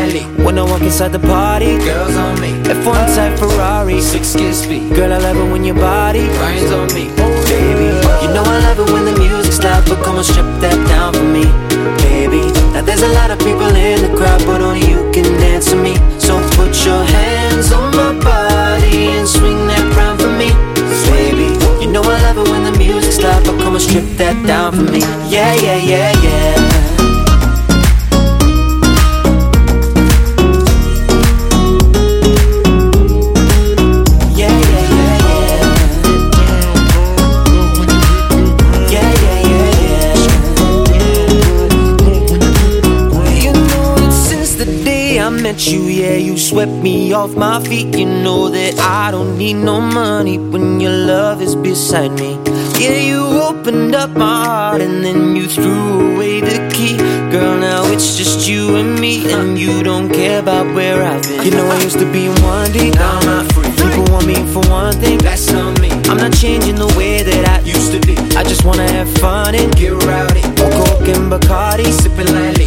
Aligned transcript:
lightly. 0.00 0.44
When 0.44 0.58
I 0.58 0.62
walk 0.62 0.82
inside 0.82 1.12
the 1.12 1.18
party, 1.18 1.78
Girls 1.78 2.16
on 2.16 2.40
me. 2.40 2.50
F1 2.64 3.14
type 3.14 3.38
Ferrari. 3.38 4.00
Six 4.00 4.34
kiss 4.34 4.62
speed. 4.62 4.94
Girl, 4.94 5.12
I 5.12 5.18
love 5.18 5.36
it 5.36 5.52
when 5.52 5.64
your 5.64 5.76
body, 5.76 6.26
Ryan's 6.40 6.72
on 6.72 6.88
me. 6.94 7.10
Oh, 7.18 7.30
baby. 7.48 7.88
You 8.22 8.28
know 8.34 8.44
I 8.44 8.58
love 8.66 8.78
it 8.80 8.92
when 8.92 9.04
the 9.04 9.16
music's 9.18 9.62
loud, 9.62 9.84
but 9.88 10.02
come 10.04 10.16
on, 10.16 10.24
strip 10.24 10.46
that 10.64 10.78
down 10.88 11.12
for 11.14 11.28
me, 11.36 11.44
baby. 12.04 12.44
Now 12.72 12.82
there's 12.82 13.02
a 13.02 13.12
lot 13.18 13.30
of 13.30 13.38
people 13.38 13.70
in 13.74 14.00
the 14.06 14.12
crowd, 14.16 14.40
but 14.46 14.60
only 14.60 14.80
you 14.88 15.10
can 15.12 15.24
dance 15.40 15.70
to 15.70 15.76
me. 15.76 15.94
So 16.18 16.38
put 16.56 16.72
your 16.86 17.02
hands 17.04 17.72
on 17.72 17.94
my 17.96 18.12
body 18.24 19.10
and 19.16 19.26
swing 19.28 19.66
that 19.66 19.84
round 19.96 20.20
for 20.20 20.32
me, 20.40 20.50
baby. 21.10 21.50
You 21.82 21.90
know 21.92 22.02
I 22.02 22.16
love 22.26 22.38
it 22.38 22.48
when 22.48 22.62
the 22.64 22.74
music's 22.78 23.20
loud, 23.20 23.44
but 23.44 23.58
come 23.60 23.74
on, 23.74 23.80
strip 23.80 24.04
that 24.20 24.36
down 24.46 24.72
for 24.72 24.86
me. 24.92 25.00
Yeah, 25.28 25.54
yeah, 25.54 25.76
yeah. 25.76 26.12
Yeah, 26.22 26.59
day 45.60 45.72
you. 45.72 45.82
Yeah, 45.82 46.16
you 46.16 46.38
swept 46.38 46.72
me 46.72 47.12
off 47.12 47.36
my 47.36 47.62
feet. 47.62 47.96
You 47.96 48.06
know 48.06 48.48
that 48.48 48.78
I 48.78 49.10
don't 49.10 49.36
need 49.36 49.54
no 49.54 49.80
money 49.80 50.38
when 50.38 50.80
your 50.80 50.92
love 50.92 51.42
is 51.42 51.54
beside 51.54 52.12
me. 52.12 52.38
Yeah, 52.78 52.96
you 52.96 53.20
opened 53.20 53.94
up 53.94 54.10
my 54.10 54.44
heart 54.44 54.80
and 54.80 55.04
then 55.04 55.36
you 55.36 55.46
threw 55.46 56.14
away 56.14 56.40
the 56.40 56.58
key. 56.74 56.96
Girl, 57.30 57.58
now 57.58 57.84
it's 57.92 58.16
just 58.16 58.48
you 58.48 58.76
and 58.76 58.98
me, 58.98 59.30
and 59.32 59.58
you 59.58 59.82
don't 59.82 60.08
care 60.08 60.40
about 60.40 60.74
where 60.74 61.02
I've 61.02 61.22
been. 61.22 61.44
You 61.44 61.50
know 61.52 61.66
I 61.66 61.80
used 61.82 61.98
to 61.98 62.10
be 62.12 62.28
one 62.42 62.72
deep. 62.72 62.94
Now 62.94 63.18
I'm 63.18 63.26
not 63.26 63.52
free. 63.52 63.70
People 63.76 64.04
want 64.12 64.26
me 64.26 64.34
for 64.52 64.62
one 64.70 64.94
thing. 64.94 65.18
That's 65.18 65.50
not 65.52 65.80
me. 65.80 65.90
I'm 66.10 66.16
not 66.16 66.32
changing 66.32 66.76
the 66.76 66.92
way 66.96 67.22
that 67.22 67.48
I 67.48 67.60
Used 67.70 67.92
to 67.92 68.00
be. 68.00 68.16
I 68.34 68.42
just 68.42 68.64
wanna 68.64 68.90
have 68.90 69.08
fun 69.18 69.54
and 69.54 69.70
Get 69.76 69.92
rowdy. 70.04 70.42
Coke 70.56 71.08
and 71.14 71.30
Bacardi 71.30 71.86
Sipping 71.92 72.32
lightly. 72.34 72.59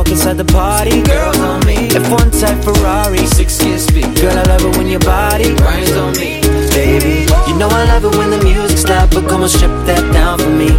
Walk 0.00 0.08
inside 0.08 0.38
the 0.38 0.46
party. 0.46 1.02
Girls 1.02 1.36
on 1.40 1.60
me. 1.66 1.76
F1 1.92 2.32
type 2.40 2.56
Ferrari. 2.64 3.20
Six 3.36 3.60
kiss 3.60 3.84
speed. 3.84 4.08
Girl, 4.16 4.32
I 4.32 4.44
love 4.48 4.64
it 4.64 4.78
when 4.78 4.86
your 4.88 5.00
body 5.00 5.52
Ryan's 5.60 5.92
on 5.92 6.12
me. 6.16 6.40
Baby, 6.72 7.28
you 7.46 7.54
know 7.60 7.68
I 7.68 7.84
love 7.84 8.06
it 8.08 8.16
when 8.16 8.30
the 8.30 8.40
music's 8.42 8.84
loud 8.88 9.10
But 9.10 9.28
come 9.28 9.42
on, 9.42 9.50
strip 9.50 9.68
that 9.84 10.00
down 10.10 10.38
for 10.38 10.48
me. 10.48 10.72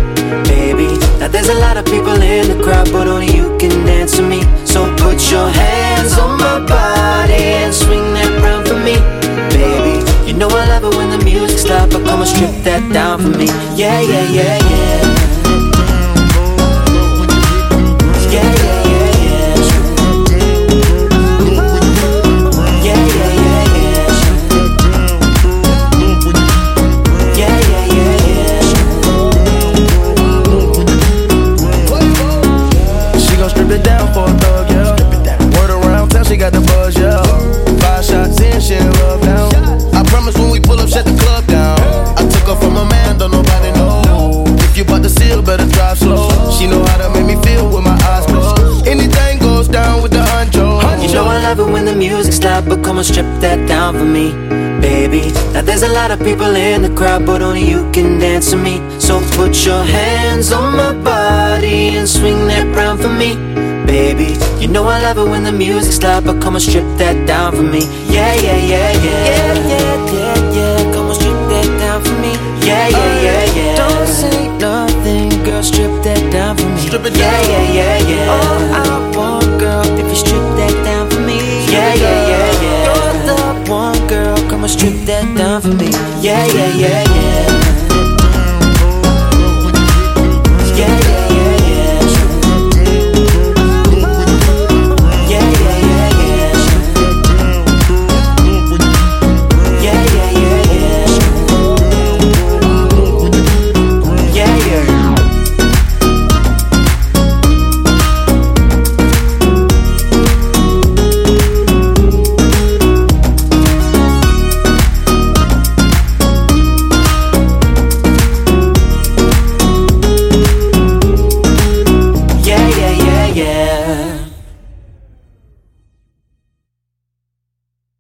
Baby, 0.50 0.97
now 1.19 1.28
there's 1.28 1.50
a 1.50 1.59
lot 1.61 1.78
of 1.78 1.86
people 1.86 2.17
in 2.17 2.50
the 2.50 2.63
crowd 2.63 2.91
But 2.91 3.05
only 3.05 3.30
you 3.30 3.55
can 3.59 3.86
dance 3.86 4.17
with 4.17 4.28
me. 4.28 4.41
So 4.66 4.89
put 4.97 5.22
your 5.30 5.50
hands 5.50 6.17
on 6.17 6.39
my 6.39 6.58
body 6.66 7.61
And 7.61 7.72
swing 7.75 8.02
that 8.17 8.33
round 8.41 8.66
for 8.67 8.80
me. 8.81 8.97
Baby, 9.53 10.02
you 10.25 10.33
know 10.33 10.50
I 10.50 10.66
love 10.66 10.85
it 10.89 10.97
when 10.97 11.11
the 11.11 11.23
music's 11.23 11.69
loud 11.69 11.91
But 11.91 12.03
come 12.08 12.22
on, 12.22 12.25
strip 12.25 12.50
that 12.66 12.81
down 12.91 13.22
for 13.22 13.38
me. 13.38 13.45
Yeah, 13.78 14.01
yeah, 14.01 14.25
yeah 14.34 14.57
Yeah, 14.57 15.00
come 52.84 52.97
on, 52.97 53.03
strip 53.03 53.25
that 53.42 53.68
down 53.68 53.94
for 53.96 54.06
me, 54.06 54.31
baby. 54.81 55.31
Now 55.53 55.62
there's 55.62 55.84
a 55.84 55.88
lot 55.90 56.12
of 56.12 56.19
people 56.19 56.56
in 56.56 56.81
the 56.81 56.90
crowd, 56.90 57.25
but 57.25 57.42
only 57.42 57.64
you 57.64 57.90
can 57.92 58.19
dance 58.19 58.52
to 58.52 58.58
me. 58.58 58.80
So 59.00 59.19
put 59.38 59.66
your 59.66 59.84
hands 59.84 60.52
on 60.52 60.75
my 60.75 60.94
body 60.94 61.96
and 61.97 62.08
swing 62.08 62.47
that 62.47 62.66
round 62.75 63.00
for 63.02 63.09
me, 63.09 63.36
baby. 63.86 64.36
You 64.62 64.68
know 64.68 64.84
I 64.86 65.02
love 65.02 65.18
it 65.18 65.30
when 65.30 65.44
the 65.44 65.52
music's 65.52 66.02
loud, 66.03 66.25
but 66.25 66.42
come 66.42 66.56
on, 66.56 66.62
strip 66.62 66.86
that 66.97 67.25
down 67.28 67.56
for 67.56 67.64
me. 67.64 67.81
Yeah, 68.08 68.34
yeah, 68.36 68.58
yeah, 68.58 68.92
yeah. 69.06 69.25
Yeah, 69.30 69.53
yeah, 69.74 70.13
yeah, 70.13 70.52
yeah. 70.58 70.94
Come 70.94 71.08
on, 71.08 71.16
strip 71.16 71.40
that 71.52 71.68
down 71.80 72.02
for 72.03 72.16
me. 72.22 72.34
Yeah, 72.68 72.88
yeah, 72.90 73.22
yeah, 73.25 73.46
oh, 73.48 73.56
yeah. 73.58 73.75
Don't 73.75 74.08
say 74.08 74.48
nothing, 74.59 75.30
girl, 75.44 75.63
strip 75.63 75.92
that 76.03 76.22
down 76.31 76.58
for 76.58 76.68
me. 76.69 76.78
Strip 76.88 77.06
it 77.06 77.18
Yeah, 77.18 77.31
down. 77.31 77.50
yeah, 77.52 77.74
yeah, 77.74 77.91
strip 84.71 84.93
that 85.05 85.25
down 85.37 85.61
for 85.61 85.67
me. 85.67 85.89
Yeah, 86.21 86.45
yeah, 86.45 86.73
yeah, 86.75 87.03
yeah. 87.03 87.50